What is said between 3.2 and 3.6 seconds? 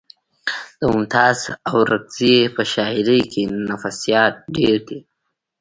کې